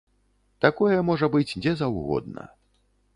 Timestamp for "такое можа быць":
0.65-1.55